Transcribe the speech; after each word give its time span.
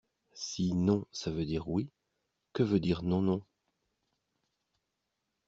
Si 0.33 0.73
non 0.73 1.05
ça 1.11 1.29
veut 1.29 1.45
dire 1.45 1.69
oui, 1.69 1.91
que 2.53 2.63
veut 2.63 2.79
dire 2.79 3.03
non 3.03 3.21
non? 3.21 3.43